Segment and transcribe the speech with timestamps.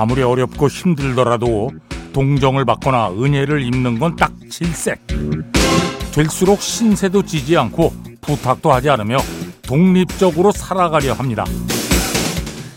[0.00, 1.70] 아무리 어렵고 힘들더라도
[2.14, 4.98] 동정을 받거나 은혜를 입는 건 딱 질색.
[6.12, 9.18] 될수록 신세도 지지 않고 부탁도 하지 않으며
[9.60, 11.44] 독립적으로 살아가려 합니다.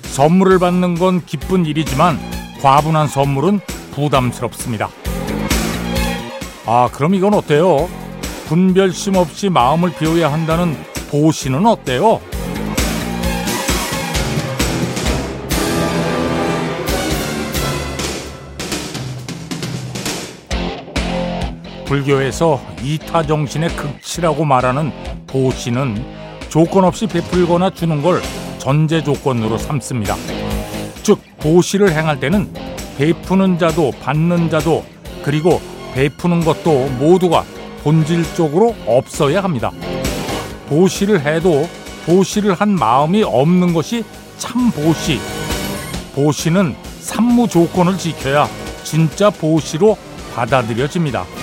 [0.04, 2.20] 선물을 받는 건 기쁜 일이지만
[2.62, 3.62] 과분한 선물은
[3.92, 4.90] 부담스럽습니다.
[6.66, 7.90] 아, 그럼 이건 어때요?
[8.48, 10.76] 분별심 없이 마음을 비워야 한다는
[11.10, 12.20] 보시는 어때요?
[21.94, 24.92] 불교에서 이타 정신의 극치라고 말하는
[25.28, 26.04] 보시는
[26.50, 28.20] 조건 없이 베풀거나 주는 걸
[28.58, 30.16] 전제 조건으로 삼습니다.
[31.04, 32.52] 즉 보시를 행할 때는
[32.98, 34.84] 베푸는 자도 받는 자도
[35.24, 35.62] 그리고
[35.94, 37.44] 베푸는 것도 모두가
[37.84, 39.70] 본질적으로 없어야 합니다.
[40.70, 41.70] 보시를 해도
[42.08, 44.04] 보시를 한 마음이 없는 것이
[44.40, 45.20] 참 보시.
[46.16, 48.48] 보시는 산무 조건을 지켜야
[48.84, 49.96] 진짜 보시로
[50.34, 51.43] 받아들여집니다.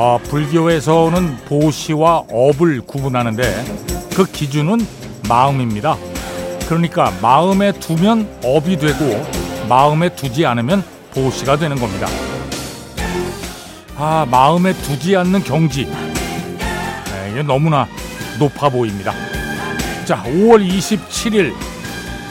[0.00, 3.42] 아, 불교에서는 보시와 업을 구분하는데
[4.14, 4.78] 그 기준은
[5.28, 5.96] 마음입니다.
[6.68, 9.26] 그러니까 마음에 두면 업이 되고
[9.68, 12.06] 마음에 두지 않으면 보시가 되는 겁니다.
[13.96, 15.86] 아, 마음에 두지 않는 경지.
[15.86, 17.88] 네, 이게 너무나
[18.38, 19.12] 높아 보입니다.
[20.04, 21.52] 자, 5월 27일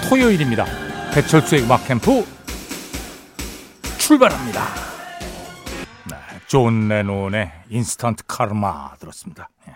[0.07, 0.65] 토요일입니다.
[1.13, 2.25] 배철수의 음악 캠프
[3.97, 4.86] 출발합니다.
[6.47, 9.49] 존 레논의 Instant Karma 들었습니다.
[9.67, 9.75] 예.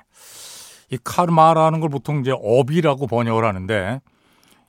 [0.89, 4.01] 이 카르마라는 걸 보통 이제 업이라고 번역을 하는데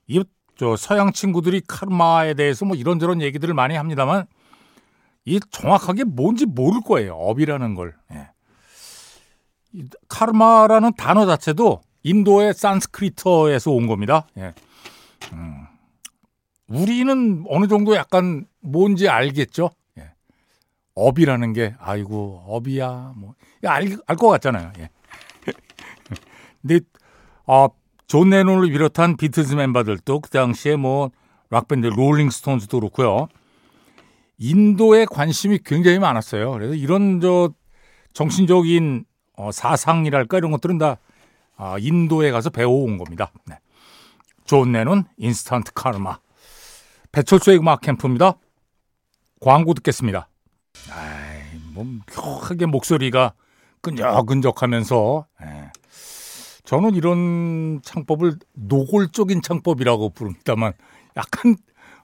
[0.09, 0.23] 이
[0.63, 4.27] 저 서양 친구들이 카르마에 대해서 뭐 이런저런 얘기들을 많이 합니다만
[5.25, 7.15] 이 정확하게 뭔지 모를 거예요.
[7.15, 7.97] 업이라는 걸.
[8.13, 8.29] 예.
[9.73, 14.29] 이 카르마라는 단어 자체도 인도의 산스크리트어에서 온 겁니다.
[14.39, 14.53] 예.
[15.33, 15.67] 음.
[16.69, 19.71] 우리는 어느 정도 약간 뭔지 알겠죠?
[20.95, 24.73] 업이라는 게 아이고 업이야 뭐알알 것 같잖아요.
[24.79, 24.91] 예.
[26.61, 26.81] 근데
[27.47, 27.69] 어,
[28.07, 31.11] 존 레논을 비롯한 비틀즈 멤버들도 그 당시에 뭐
[31.51, 33.29] 락밴드 롤링스톤즈도 그렇고요.
[34.39, 36.51] 인도에 관심이 굉장히 많았어요.
[36.53, 37.51] 그래서 이런 저
[38.13, 39.05] 정신적인
[39.37, 40.99] 어, 사상이랄까 이런 것들은 다
[41.57, 43.33] 어, 인도에 가서 배워온 겁니다.
[43.47, 43.57] 네.
[44.45, 46.19] 존 레논 Instant Karma
[47.13, 48.35] 배철수의 음악 캠프입니다.
[49.41, 50.29] 광고 듣겠습니다.
[50.95, 51.43] 아이,
[51.73, 51.85] 뭐
[52.17, 53.33] 묘하게 목소리가
[53.81, 55.71] 끈적끈적하면서 예.
[56.65, 60.73] 저는 이런 창법을 노골적인 창법이라고 부릅니다만
[61.17, 61.57] 약간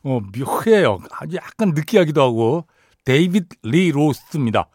[0.03, 0.99] 어, 묘해요.
[1.13, 2.67] 아주 약간 느끼하기도 하고
[3.05, 4.69] 데이빗 리 로스입니다.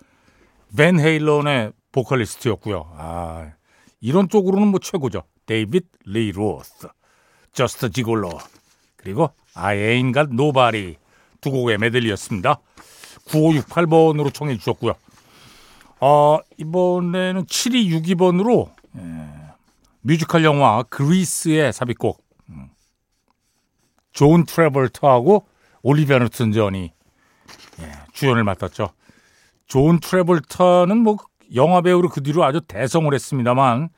[0.75, 2.91] 밴 헤일런의 보컬리스트였고요.
[2.97, 3.51] 아,
[4.01, 5.23] 이런 쪽으로는 뭐 최고죠.
[5.45, 6.87] 데이빗 리 로스,
[7.51, 8.31] Just Gigolo
[8.95, 10.95] 그리고 Got Nobody
[11.41, 12.59] 두 곡의 메들리였습니다.
[13.27, 14.93] 9568번으로 청해 주셨고요.
[15.99, 19.29] 어, 이번에는 7262번으로 예,
[20.01, 22.69] 뮤지컬 영화 Grease의 삽입곡 음,
[24.11, 25.45] 존 트래볼타하고
[25.81, 26.91] 올리비아 뉴튼 전이
[27.79, 28.89] 예, 주연을 맡았죠.
[29.65, 31.17] 존 트래볼타는 뭐
[31.55, 33.89] 영화 배우로 그 뒤로 아주 대성을 했습니다만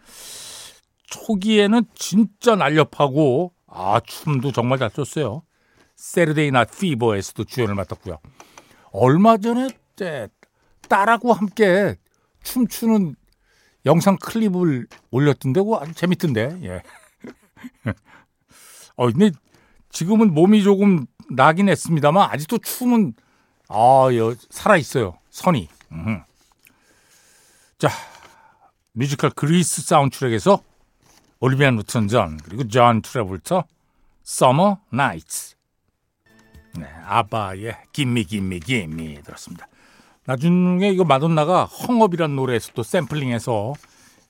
[1.07, 5.43] 초기에는 진짜 날렵하고 아 춤도 정말 잘 췄어요.
[5.95, 8.19] 세르데이 나 피버에서도 주연을 맡았고요.
[8.97, 9.67] 얼마 전에
[10.87, 11.95] 딸하고 함께
[12.43, 13.15] 춤추는
[13.85, 16.59] 영상 클립을 올렸던데 그 아주 재밌던데.
[16.63, 16.81] 예.
[18.95, 19.31] 어 근데
[19.89, 23.13] 지금은 몸이 조금 나긴 했습니다만 아직도 춤은
[23.67, 24.07] 아
[24.49, 25.17] 살아 있어요.
[25.29, 25.67] 선이.
[25.91, 26.23] 음.
[27.77, 27.89] 자
[28.93, 30.63] 뮤지컬 그리스 사운드트랙에서
[31.41, 33.65] 올리비아 뉴튼 전 그리고 존 트래볼타
[34.23, 35.54] Summer Nights
[36.77, 39.67] 네, 아바의 Gimme Gimme Gimme 들었습니다.
[40.25, 43.73] 나중에 이거 마돈나가 Hung Up이란 노래에서 또 샘플링해서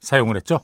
[0.02, 0.60] 사용을 했죠.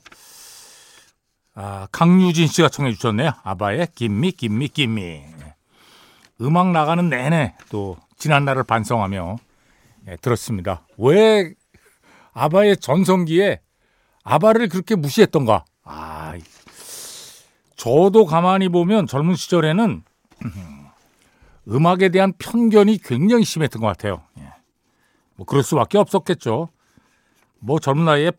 [1.54, 3.32] 아, 강유진 씨가 청해 주셨네요.
[3.42, 5.02] 아바의 Gimme Gimme Gimme.
[5.02, 5.54] 네.
[6.40, 9.36] 음악 나가는 내내 또 지난 날을 반성하며
[10.04, 10.86] 네, 들었습니다.
[10.98, 11.52] 왜
[12.32, 13.60] 아바의 전성기에
[14.24, 15.64] 아바를 그렇게 무시했던가?
[15.84, 16.34] 아,
[17.76, 20.02] 저도 가만히 보면 젊은 시절에는
[21.68, 24.22] 음악에 대한 편견이 굉장히 심했던 것 같아요.
[24.38, 24.52] 예.
[25.36, 26.68] 뭐 그럴 수밖에 없었겠죠.
[27.60, 28.32] 뭐 젊은 나이에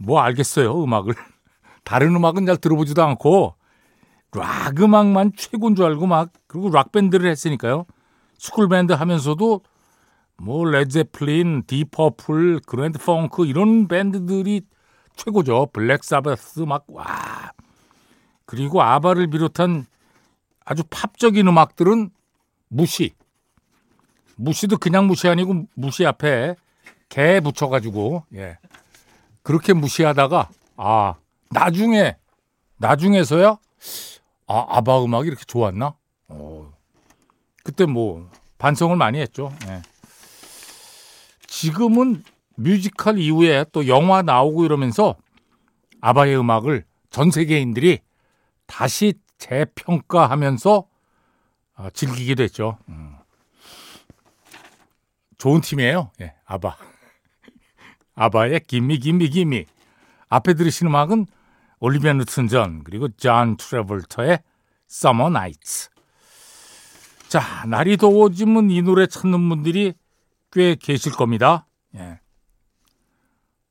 [0.00, 1.14] 뭐 알겠어요 음악을
[1.84, 3.56] 다른 음악은 잘 들어보지도 않고
[4.32, 7.86] 락 음악만 최고인 줄 알고 막 그리고 락 밴드를 했으니까요.
[8.38, 9.62] 스쿨 밴드 하면서도
[10.36, 14.62] 뭐 레드 제플린, 딥 퍼플, 그랜드 펑크 이런 밴드들이
[15.16, 15.68] 최고죠.
[15.72, 17.06] 블랙 사바스 막 와.
[18.44, 19.86] 그리고 아바를 비롯한
[20.64, 22.10] 아주 팝적인 음악들은
[22.68, 23.14] 무시.
[24.36, 26.56] 무시도 그냥 무시 아니고 무시 앞에
[27.08, 28.58] 개 붙여가지고 예
[29.42, 31.14] 그렇게 무시하다가 아
[31.50, 32.16] 나중에
[32.78, 33.58] 나중에서야
[34.46, 35.94] 아 아바 음악이 이렇게 좋았나?
[36.28, 36.72] 어
[37.62, 38.28] 그때 뭐
[38.58, 39.52] 반성을 많이 했죠.
[39.68, 39.82] 예.
[41.46, 42.24] 지금은
[42.56, 45.16] 뮤지컬 이후에 또 영화 나오고 이러면서
[46.00, 48.00] 아바의 음악을 전 세계인들이
[48.66, 50.88] 다시 재평가하면서
[51.76, 52.78] 어, 즐기게 됐죠.
[52.88, 53.16] 음.
[55.36, 56.10] 좋은 팀이에요.
[56.22, 56.76] 예, 아바.
[58.14, 59.66] 아바의 김미 김미 김미.
[60.28, 61.26] 앞에 들으신 음악은
[61.80, 64.42] 올리비아 뉴튼 전 그리고 존 트래볼타의
[64.88, 65.90] Summer Nights.
[67.28, 69.92] 자, 날이 더워지면 이 노래 찾는 분들이
[70.52, 71.66] 꽤 계실 겁니다.
[71.96, 72.20] 예.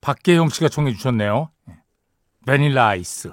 [0.01, 1.49] 박계영 씨가 청해 주셨네요.
[1.69, 1.79] 예.
[2.45, 3.31] 바닐라 아이스.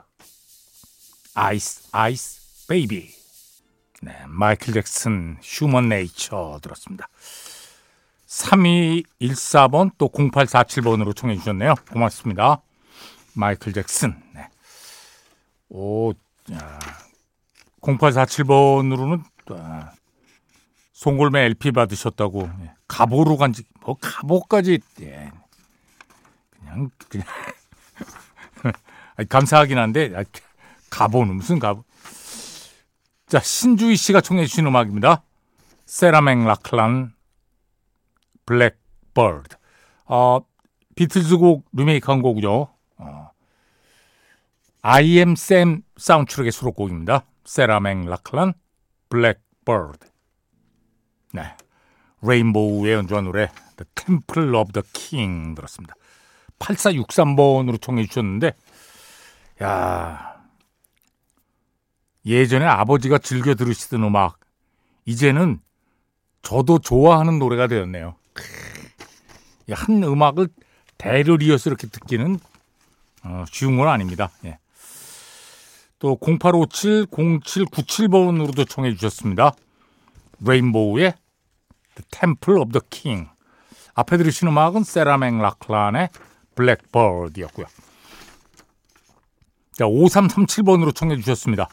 [1.43, 3.09] Ice Ice Baby.
[4.03, 7.09] 네, 마이클 잭슨 Human Nature 들었습니다.
[8.27, 11.77] 3214번 또 0847번으로 청해 주셨네요.
[11.91, 12.61] 고맙습니다.
[13.33, 14.23] 마이클 잭슨.
[14.35, 14.51] 네.
[15.71, 16.13] 오,
[16.53, 16.79] 야,
[17.81, 19.93] 0847번으로는 아,
[20.93, 22.75] 송골매 LP 받으셨다고 예.
[22.87, 25.33] 가보로 간지 뭐 가보까지 예.
[26.51, 27.27] 그냥 그냥
[29.31, 30.23] 감사하긴 한데 아,
[30.91, 31.85] 가보는 무슨 가보
[33.27, 35.23] 자 신주희 씨가 청해 주신 음악입니다.
[35.87, 37.15] 세라 맥라클란
[38.47, 39.57] Blackbird.
[40.07, 40.41] 어,
[40.97, 42.69] 비틀즈 곡 리메이크한 곡이죠.
[42.99, 43.31] 어.
[44.83, 47.25] I am Sam 사운드트랙의 수록곡입니다.
[47.45, 48.55] 세라 맥라클란
[49.09, 50.09] Blackbird.
[51.33, 51.57] 네.
[52.23, 55.95] 레인보우가 연주한 노래 The Temple of the King 들었습니다.
[56.59, 58.53] 8463번으로 청해 주셨는데
[59.63, 60.40] 야
[62.27, 64.39] 예전에 아버지가 즐겨 들으시던 음악
[65.05, 65.61] 이제는
[66.43, 68.15] 저도 좋아하는 노래가 되었네요.
[69.71, 70.49] 한 음악을
[70.99, 72.39] 대를 이어서 이렇게 듣기는
[73.25, 74.31] 어, 쉬운 건 아닙니다.
[74.45, 74.59] 예.
[75.99, 79.53] 또 0857, 0797번으로도 청해 주셨습니다.
[80.41, 81.15] 레인보우의
[81.95, 83.31] The Temple of the King.
[83.95, 86.09] 앞에 들으신 음악은 세라맹 라클란의
[86.55, 87.67] 블랙버드였고요.
[89.73, 91.69] 자, 5337번으로 청해 주셨습니다.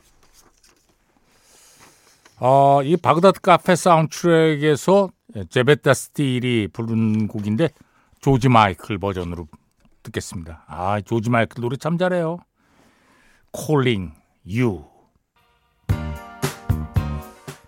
[2.40, 5.10] 어, 이 바그다드 카페 사운드트랙에서
[5.50, 7.70] 제베타 스틸이 부른 곡인데
[8.22, 9.48] 조지 마이클 버전으로
[10.04, 10.64] 듣겠습니다.
[10.68, 12.38] 아, 조지 마이클 노래 참 잘해요.
[13.56, 14.14] Calling
[14.48, 14.86] You.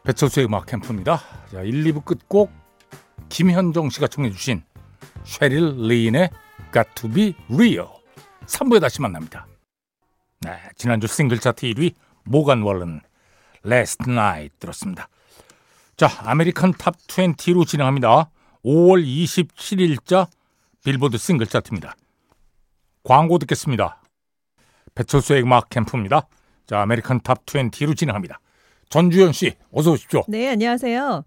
[0.04, 1.20] 배철수의 음악 캠프입니다.
[1.52, 2.52] 자, 1, 2부 끝곡
[3.30, 4.64] 김현정 씨가 청해 주신
[5.24, 6.30] 쉐릴 린의
[6.74, 7.88] Got to be Real
[8.46, 9.48] 3부에 다시 만납니다.
[10.42, 13.02] 네, 지난주 싱글 차트 1위 모건 월렌
[13.66, 15.10] Last Night 들었습니다.
[15.98, 18.30] 자, American Top 20로 진행합니다.
[18.64, 20.28] 5월 27일자
[20.84, 21.96] 빌보드 싱글 차트입니다.
[23.04, 24.02] 광고 듣겠습니다.
[24.96, 26.28] 배철수의 음악 캠프입니다.
[26.66, 28.40] 자, American Top 20로 진행합니다.
[28.94, 30.24] 전주현 씨, 어서 오십시오.
[30.28, 31.24] 네, 안녕하세요.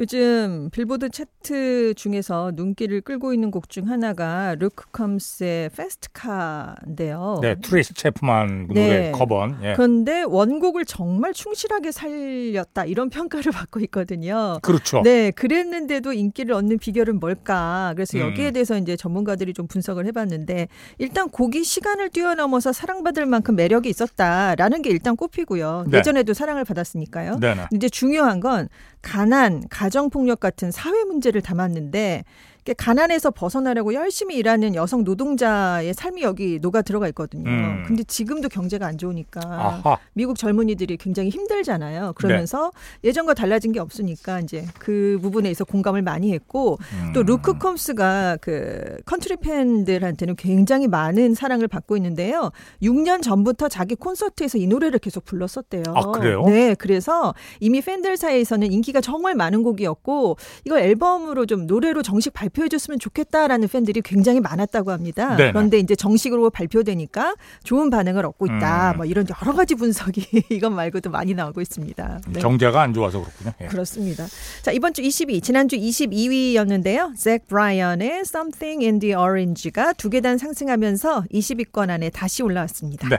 [0.00, 7.38] 요즘 빌보드 차트 중에서 눈길을 끌고 있는 곡 중 하나가 루크 컴스의 Fast Car인데요.
[7.40, 8.88] 네, 트레이시 채프먼 네.
[8.88, 9.60] 노래 커버.
[9.62, 9.74] 예.
[9.76, 14.58] 그런데 원곡을 정말 충실하게 살렸다 이런 평가를 받고 있거든요.
[14.62, 15.02] 그렇죠.
[15.02, 17.92] 네, 그랬는데도 인기를 얻는 비결은 뭘까?
[17.94, 18.52] 그래서 여기에 음.
[18.54, 20.66] 대해서 이제 전문가들이 좀 분석을 해봤는데
[20.98, 25.84] 일단 곡이 시간을 뛰어넘어서 사랑받을 만큼 매력이 있었다라는 게 일단 꼽히고요.
[25.88, 25.98] 네.
[25.98, 27.03] 예전에도 사랑을 받았으니까.
[27.04, 27.38] 아니까요.
[27.38, 27.66] 네네.
[27.72, 28.68] 이제 중요한 건
[29.02, 32.24] 가난, 가정 폭력 같은 사회 문제를 담았는데
[32.72, 37.50] 가난에서 벗어나려고 열심히 일하는 여성 노동자의 삶이 여기 녹아 들어가 있거든요.
[37.50, 37.84] 음.
[37.86, 39.98] 근데 지금도 경제가 안 좋으니까 아하.
[40.14, 42.14] 미국 젊은이들이 굉장히 힘들잖아요.
[42.14, 42.70] 그러면서
[43.02, 43.08] 네.
[43.08, 47.12] 예전과 달라진 게 없으니까 이제 그 부분에서 공감을 많이 했고 음.
[47.12, 52.50] 또 루크 컴스가 그 컨트리 팬들한테는 굉장히 많은 사랑을 받고 있는데요.
[52.82, 55.82] 6년 전부터 자기 콘서트에서 이 노래를 계속 불렀었대요.
[55.94, 56.44] 아, 그래요?
[56.46, 62.53] 네, 그래서 이미 팬들 사이에서는 인기가 정말 많은 곡이었고 이거 앨범으로 좀 노래로 정식 발표
[62.54, 65.36] 발표해줬으면 좋겠다라는 팬들이 굉장히 많았다고 합니다.
[65.36, 65.52] 네네.
[65.52, 67.34] 그런데 이제 정식으로 발표되니까
[67.64, 68.92] 좋은 반응을 얻고 있다.
[68.92, 68.96] 음.
[68.98, 72.20] 뭐 이런 여러 가지 분석이 이것 말고도 많이 나오고 있습니다.
[72.28, 72.40] 네.
[72.40, 73.52] 경제가 안 좋아서 그렇군요.
[73.60, 73.66] 예.
[73.66, 74.26] 그렇습니다.
[74.62, 77.16] 자 이번 주 22, 지난주 22위였는데요.
[77.16, 83.08] 잭 브라이언의 Something in the Orange가 두 계단 상승하면서 20위권 안에 다시 올라왔습니다.
[83.08, 83.18] 네.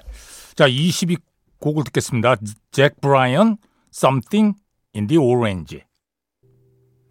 [0.55, 1.19] 자 20위
[1.59, 2.35] 곡을 듣겠습니다.
[2.71, 3.57] 잭 브라이언
[3.93, 4.57] Something
[4.95, 5.81] in the Orange.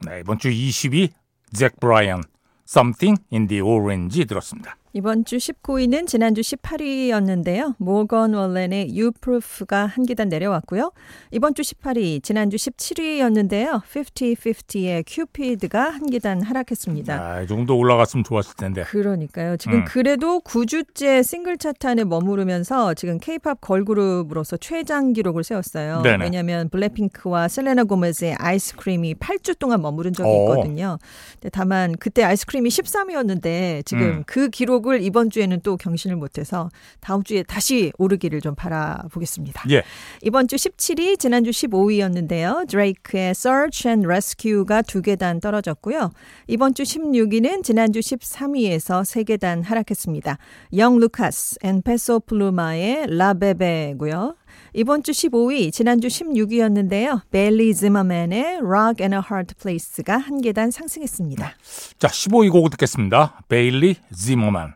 [0.07, 1.11] 네, 이번 주 20위
[1.54, 2.24] 잭 브라이언
[2.68, 4.78] Something in the Orange 들었습니다.
[4.97, 7.75] 이번 주 19위는 지난주 18위였는데요.
[7.79, 10.93] 모건 월렌의 You Proof가 한 계단 내려왔고요.
[11.33, 13.83] 이번 주 18위, 지난주 17위였는데요.
[13.83, 17.13] 50-50의 큐피드가 한 계단 하락했습니다.
[17.21, 18.85] 아, 이 정도 올라갔으면 좋았을 텐데.
[18.85, 19.57] 그러니까요.
[19.57, 19.85] 지금 음.
[19.85, 26.03] 그래도 9주째 싱글 차트 안에 머무르면서 지금 케이팝 걸그룹으로서 최장 기록을 세웠어요.
[26.03, 26.23] 네네.
[26.23, 30.43] 왜냐하면 블랙핑크와 셀레나 고메즈의 아이스크림이 8주 동안 머무른 적이 어.
[30.43, 30.99] 있거든요.
[31.33, 34.23] 근데 다만 그때 아이스크림이 13위였는데 지금 음.
[34.25, 36.69] 그 기록 을 이번 주에는 또 경신을 못해서
[37.01, 39.65] 다음 주에 다시 오르기를 좀 바라보겠습니다.
[39.71, 39.83] 예.
[40.23, 42.69] 이번 주 17위, 지난주 15위였는데요.
[42.69, 46.11] 드레이크의 Search and Rescue가 두 계단 떨어졌고요.
[46.49, 50.39] 이번 주 16위는 지난주 13위에서 세 계단 하락했습니다.
[50.77, 54.37] 영 루카스 and 페소 플루마의 La Bebe고요.
[54.73, 57.23] 이번 주 15위, 지난주 16위였는데요.
[57.31, 61.55] 베일리 지머맨의 Rock and a Hard Place가 한 계단 상승했습니다.
[61.99, 63.41] 자, 15위 곡 듣겠습니다.
[63.49, 64.75] 베일리 지머맨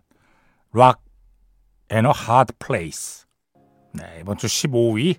[0.73, 1.02] Rock
[1.92, 3.25] and a Hard Place.
[3.92, 5.16] 네, 이번 주 15위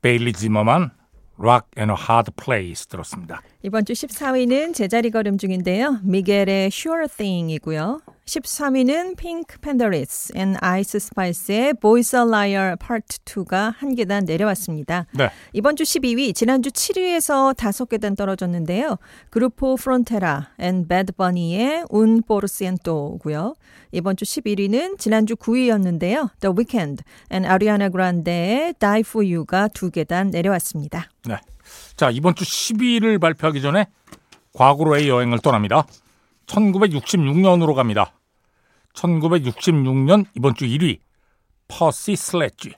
[0.00, 0.92] 베일리 지머맨
[1.38, 3.42] Rock and a Hard Place 들었습니다.
[3.64, 5.98] 이번 주 14위는 제자리 걸음 중인데요.
[6.02, 8.02] 미겔의 Sure Thing이고요.
[8.26, 15.06] 13위는 핑크팬서리스 and 아이스 스파이스의 Boy's a Liar Part 2가 한 계단 내려왔습니다.
[15.12, 15.30] 네.
[15.54, 18.98] 이번 주 12위, 지난주 7위에서 다섯 계단 떨어졌는데요.
[19.30, 23.54] 그루포 프론테라 and 배드 버니의 Un por ciento고요.
[23.92, 26.28] 이번 주 11위는 지난주 9위였는데요.
[26.40, 31.08] The Weeknd and 아리아나 그란데의 Die for You가 두 계단 내려왔습니다.
[31.26, 31.36] 네.
[31.96, 33.86] 자, 이번 주 10위를 발표하기 전에
[34.52, 35.86] 과거로의 여행을 떠납니다.
[36.46, 38.12] 1966년으로 갑니다.
[38.94, 40.98] 1966년 이번 주 1위
[41.68, 42.74] 퍼시 슬래지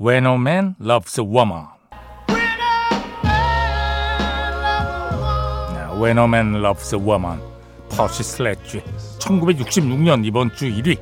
[0.00, 1.66] When a Man Loves a Woman
[5.74, 7.40] 네, When a Man Loves a Woman
[7.90, 8.82] 퍼시 슬래지
[9.18, 10.98] 1966년 이번 주 1위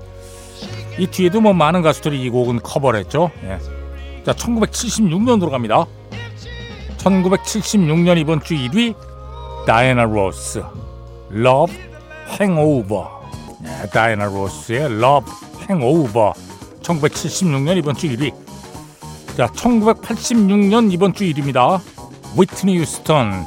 [0.98, 3.30] 이 뒤에도 뭐 많은 가수들이 이 곡은 커버를 했죠.
[3.44, 3.58] 예.
[4.24, 5.86] 자, 1976년으로 갑니다.
[7.02, 8.94] 1976년 이번 주 1위
[9.66, 10.62] 다이애나 로스
[12.40, 13.04] Hangover
[13.60, 15.32] 네, 다이애나 로스의 Love
[15.68, 16.32] Hangover
[16.80, 18.32] 1976년 이번 주 1위
[19.36, 21.80] 자 1986년 이번 주 1위입니다
[22.38, 23.46] 위트니 휴스턴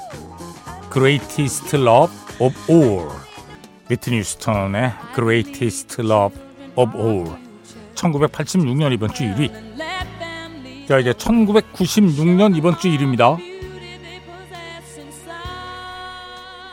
[0.91, 3.07] Greatest Love of All
[3.89, 6.37] 위트니 휴스턴의 Greatest Love
[6.75, 7.37] of All
[7.95, 9.49] 1986년 이번 주 1위
[10.87, 13.37] 자 이제 1996년 이번 주 1위입니다.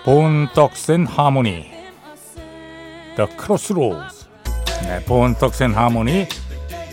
[0.05, 1.71] 본 떡센 하모니
[3.17, 4.29] The Crossroads.
[4.83, 6.29] 네, 본 떡센 하모니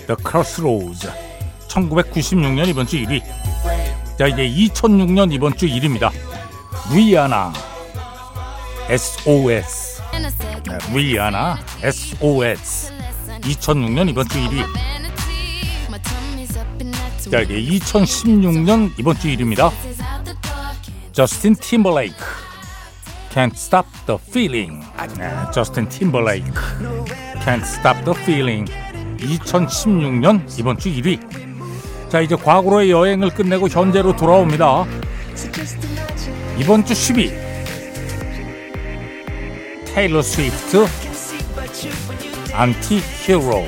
[0.08, 1.10] The Crossroads
[1.68, 3.22] 1996년 이번 주 1위
[4.18, 6.12] 자 이제 2006년 이번 주 1위입니다.
[6.94, 7.52] 리아나
[8.88, 10.02] SOS
[10.68, 12.94] 네, 리아나 SOS
[13.42, 14.99] 2006년 이번 주 1위
[17.30, 19.72] 자 이제 2016년 이번 주 1위입니다
[21.14, 22.40] 저스틴 팀버레이크
[23.30, 24.84] Can't Stop the Feeling.
[25.18, 26.52] 네, 저스틴 팀벌레이크.
[27.46, 28.72] Can't Stop the Feeling.
[29.20, 32.10] 2016년 이번 주 1위.
[32.10, 34.86] 자, 이제 과거로의 여행을 끝내고 현재로 돌아옵니다.
[36.58, 37.32] 이번 주 10위.
[39.94, 40.88] 테일러 스위프트
[42.54, 43.68] Anti-Hero.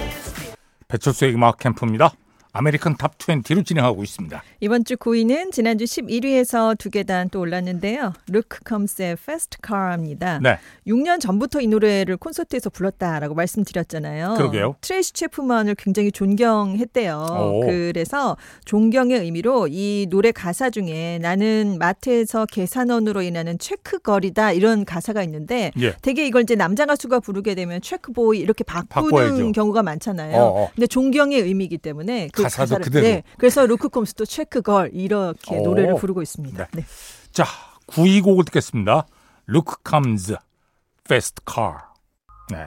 [0.87, 2.11] 배철수의 음악 캠프입니다.
[2.53, 4.43] American Top 20로 진행하고 있습니다.
[4.59, 8.13] 이번 주 9위는 지난주 11위에서 두 계단 또 올랐는데요.
[8.27, 10.39] 루크 컴스의 Fast Car입니다.
[10.41, 10.57] 네.
[10.85, 14.33] 6년 전부터 이 노래를 콘서트에서 불렀다라고 말씀드렸잖아요.
[14.35, 14.75] 그러게요.
[14.81, 17.25] 트레이시 체프만을 굉장히 존경했대요.
[17.29, 17.59] 오.
[17.61, 25.23] 그래서 존경의 의미로 이 노래 가사 중에 나는 마트에서 계산원으로 일하는 check girl이다 이런 가사가
[25.23, 25.93] 있는데 예.
[26.01, 29.51] 되게 이걸 이제 남자 가수가 부르게 되면 check boy 이렇게 바꾸는 바꿔야죠.
[29.53, 30.35] 경우가 많잖아요.
[30.37, 30.71] 어, 어.
[30.75, 33.07] 근데 존경의 의미이기 때문에 그 가사도 가사를- 그대로.
[33.07, 35.63] 네, 그래서 루크 콤스도 check girl 이렇게 오.
[35.63, 36.67] 노래를 부르고 있습니다.
[36.73, 36.85] 네.
[37.31, 37.45] 자,
[37.87, 39.05] 9위 곡을 듣겠습니다.
[39.49, 40.35] Look comes
[41.05, 41.77] fast car.
[42.51, 42.65] 네,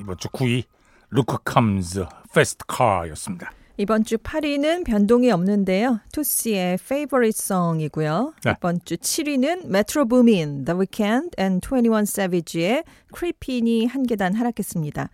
[0.00, 0.64] 이번 주 9위
[1.12, 3.50] Look comes fast car였습니다.
[3.80, 6.00] 이번 주 8위는 변동이 없는데요.
[6.12, 8.34] 투시의 Favorite Song이고요.
[8.44, 8.54] 네.
[8.58, 12.82] 이번 주 7위는 Metro Boomin, The Weeknd and 21 Savage의
[13.16, 15.08] Creepin이 한 계단 하락했습니다.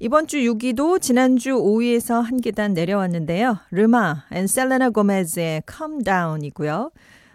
[0.00, 3.58] 이번 주 6위도 지난주 5위에서 한 계단 내려왔는데요.
[3.72, 6.92] 르마 and Selena Gomez의 Calm Down이고요.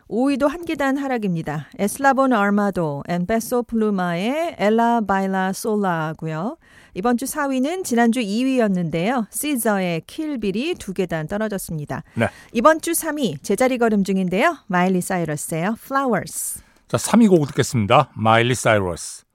[0.10, 1.68] 5위도 한 계단 하락입니다.
[1.78, 6.56] 에슬라본 아르마도 and 페소 플루마의 Ella Baila Sola고요.
[6.94, 9.26] 이번 주 4위는 지난주 2위였는데요.
[9.30, 12.04] 시저의 Kill Bill이 두 계단 떨어졌습니다.
[12.16, 12.28] 네.
[12.54, 14.58] 이번 주 3위 제자리 걸음 중인데요.
[14.68, 16.62] 마일리 사이러스의 Flowers.
[16.88, 18.12] 자, 3위 곡 듣겠습니다.
[18.16, 19.26] 마일리 사이러스,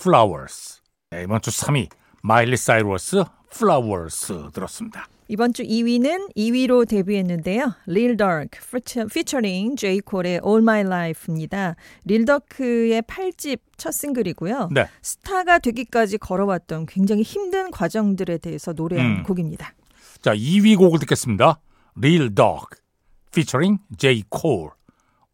[0.00, 0.80] Flowers.
[1.10, 1.88] 네, 이번 주 3위,
[2.22, 5.08] 마일리 사이러스, Flowers 들었습니다.
[5.30, 7.74] 이번 주 2위는 2위로 데뷔했는데요.
[7.86, 8.58] Lil Durk
[9.10, 10.00] featuring J.
[10.08, 11.76] Cole의 All My Life입니다.
[12.06, 14.70] 릴 더크의 8집 첫 싱글이고요.
[14.72, 14.86] 네.
[15.02, 19.22] 스타가 되기까지 걸어왔던 굉장히 힘든 과정들에 대해서 노래한 음.
[19.22, 19.74] 곡입니다.
[20.22, 21.60] 자, 2위 곡을 듣겠습니다.
[21.96, 22.76] Lil Durk
[23.30, 24.24] featuring J.
[24.34, 24.70] Cole,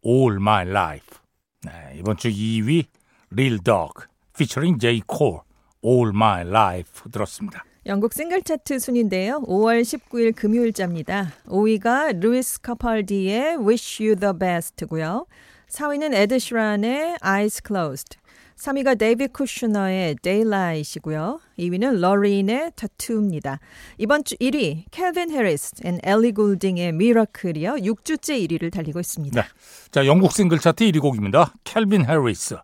[0.05, 1.17] All My Life.
[1.63, 2.85] 네, 이번 주 2위
[3.31, 4.03] Lil Durk
[4.35, 5.01] featuring J.
[5.09, 5.39] Cole,
[5.85, 7.63] All My Life 들었습니다.
[7.85, 9.43] 영국 싱글 차트 순인데요.
[9.43, 11.33] 5월 19일 금요일자입니다.
[11.47, 15.27] 5위가 루이스 카팔디의 Wish You the Best고요.
[15.69, 18.17] 4위는 에드 시란의 Eyes Closed.
[18.55, 21.39] 3위가 데이비드 쿠슈너의 Daylight이고요.
[21.59, 23.59] 2위는 로린의 Tattoo입니다.
[23.97, 27.73] 이번 주 1위 캘빈 해리스 and 엘리 골딩의 Miracle이요.
[27.75, 29.41] 6주째 1위를 달리고 있습니다.
[29.41, 29.47] 네.
[29.91, 31.53] 자, 영국 싱글 차트 1위 곡입니다.
[31.65, 32.55] 캘빈 해리스,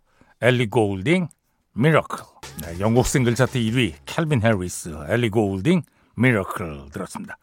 [0.41, 1.27] 엘리 골딩,
[1.73, 2.40] Miracle.
[2.59, 5.81] 네, 영국 싱글 차트 1위 캘빈 해리스, 엘리 골딩,
[6.15, 7.37] Miracle 들었습니다.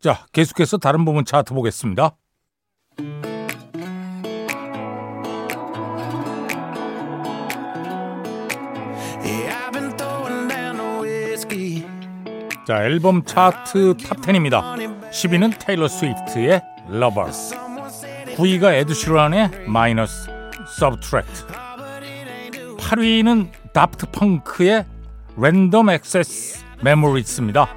[0.00, 2.16] 자, 계속해서 다른 부분 차트 보겠습니다.
[12.66, 15.10] 자, 앨범 차트 Top 10입니다.
[15.10, 17.56] 10위는 테일러 스위프트의 Lovers.
[18.36, 20.28] 9위가 에드 시런의 Minus
[20.78, 21.46] Subtract.
[22.76, 24.84] 8위는 다프트 펑크의
[25.36, 27.68] Random Access Memories입니다.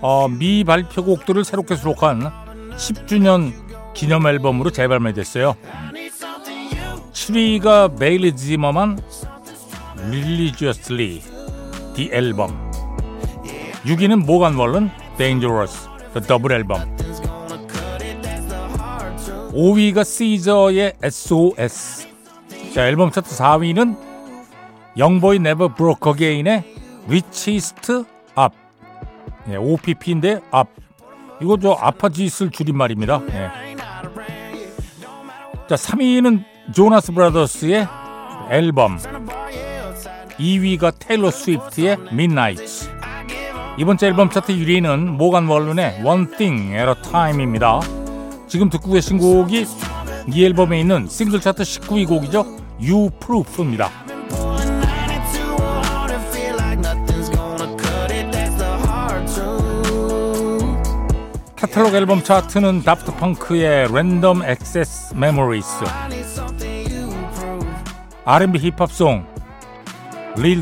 [0.00, 2.32] 어, 미 발표곡들을 새롭게 수록한
[2.70, 3.52] 10주년
[3.92, 5.54] 기념 앨범으로 재발매됐어요.
[7.12, 8.98] 7위가 베일리 지머만
[9.98, 11.20] Religiously
[11.94, 12.72] The Album
[13.84, 16.96] 6위는 모간 월런 Dangerous The Double Album
[19.52, 22.08] 5위가 시저의 SOS
[22.72, 24.13] 자 앨범 차트 4위는
[24.96, 26.64] YoungBoy Never Broke Again의
[27.06, 28.56] Richest Opp
[29.48, 30.70] 예, OPP인데 Opp
[31.40, 33.50] 이거 저 opposite을 줄임말입니다 예.
[35.68, 37.86] 자 3위는 조나스 브라더스의
[38.50, 38.98] 앨범
[40.38, 42.94] 2위가 테일러 스위프트의 Midnight
[43.76, 47.80] 이번 주 앨범 차트 1위는 모간 월룬의 One Thing at a Time입니다.
[48.46, 49.66] 지금 듣고 계신 곡이
[50.32, 52.46] 이 앨범에 있는 싱글 차트 19위 곡이죠.
[52.80, 54.03] You Proof입니다.
[61.64, 63.88] 카탈로그 앨범 차트는 다프트 펑크의
[66.22, 67.66] something you prove.
[68.26, 69.24] R&B 힙합 song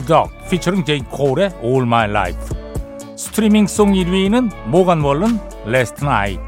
[0.07, 1.03] Durk featuring J.
[1.13, 2.57] Cole의 All My Life,
[3.17, 6.41] streaming song 1위는 모간 월런 Last Night,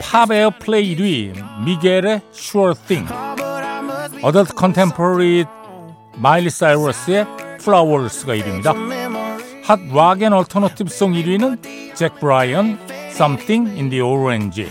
[0.00, 5.46] Pop Airplay 1위 미겔의 Sure Thing, Oh, Adult Contemporary
[6.14, 7.26] 마일리 사이러스의
[7.60, 9.01] Flowers가 1위입니다.
[9.62, 12.78] Hot Rock and Alternative Song 1위는 잭 브라이언
[13.12, 14.66] Something in the Orange.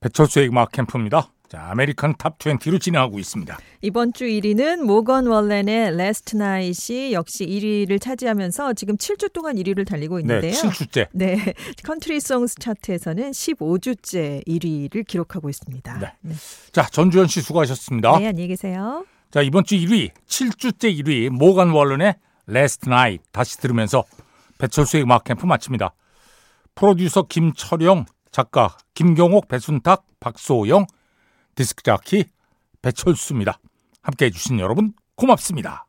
[0.00, 1.30] 배철수의 음악 캠프입니다.
[1.48, 3.56] 자, American Top 20로 진행하고 있습니다.
[3.80, 10.16] 이번 주 1위는 모건 월렌의 Last Night이 역시 1위를 차지하면서 지금 7주 동안 1위를 달리고
[10.16, 10.52] 네, 있는데요.
[10.52, 11.06] 7주째.
[11.12, 11.54] 네,
[11.84, 15.98] Country Songs 차트에서는 15주째 1위를 기록하고 있습니다.
[16.20, 16.34] 네.
[16.72, 18.18] 자, 전주현 씨 수고하셨습니다.
[18.18, 19.06] 네, 안녕히 계세요.
[19.30, 22.16] 자, 이번 주 1위, 7주째 1위 모간 월런의
[22.48, 24.04] Last Night 다시 들으면서
[24.58, 25.94] 배철수의 음악 캠프 마칩니다.
[26.74, 30.86] 프로듀서 김철영, 작가 김경옥, 배순탁, 박소영,
[31.54, 32.24] 디스크 자키
[32.82, 33.58] 배철수입니다.
[34.02, 35.85] 함께 해 주신 여러분 고맙습니다.